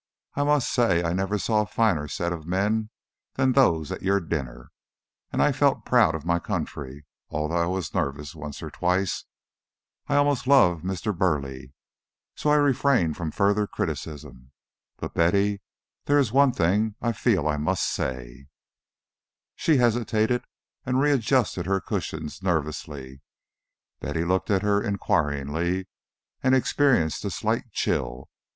I 0.33 0.41
must 0.43 0.73
say 0.73 1.03
I 1.03 1.13
never 1.13 1.37
saw 1.37 1.61
a 1.61 1.65
finer 1.67 2.07
set 2.07 2.33
of 2.33 2.47
men 2.47 2.89
than 3.35 3.51
those 3.51 3.91
at 3.91 4.01
your 4.01 4.19
dinner, 4.19 4.71
and 5.31 5.43
I 5.43 5.51
felt 5.51 5.85
proud 5.85 6.15
of 6.15 6.25
my 6.25 6.39
country, 6.39 7.05
although 7.29 7.61
I 7.61 7.67
was 7.67 7.93
nervous 7.93 8.33
once 8.33 8.63
or 8.63 8.71
twice. 8.71 9.25
I 10.07 10.15
almost 10.15 10.47
love 10.47 10.81
Mr. 10.81 11.15
Burleigh; 11.15 11.67
so 12.33 12.49
I 12.49 12.55
refrain 12.55 13.13
from 13.13 13.29
further 13.29 13.67
criticism. 13.67 14.53
But, 14.97 15.13
Betty, 15.13 15.61
there 16.05 16.17
is 16.17 16.31
one 16.31 16.51
thing 16.51 16.95
I 16.99 17.11
feel 17.11 17.47
I 17.47 17.57
must 17.57 17.87
say" 17.87 18.47
She 19.55 19.77
hesitated 19.77 20.43
and 20.83 20.99
readjusted 20.99 21.67
her 21.67 21.79
cushions 21.79 22.41
nervously. 22.41 23.21
Betty 23.99 24.25
looked 24.25 24.49
at 24.49 24.63
her 24.63 24.81
inquiringly, 24.81 25.85
and 26.41 26.55
experienced 26.55 27.23
a 27.23 27.29
slight 27.29 27.71
chill. 27.71 28.31